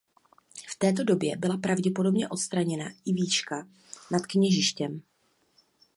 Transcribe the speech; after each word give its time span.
V 0.69 0.75
této 0.75 1.03
době 1.03 1.37
byla 1.37 1.57
pravděpodobně 1.57 2.29
odstraněna 2.29 2.85
i 3.05 3.13
vížka 3.13 3.67
nad 4.11 4.25
kněžištěm. 4.25 5.01